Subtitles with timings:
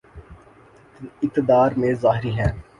[1.23, 2.51] اقتدار میں ظاہر ہے۔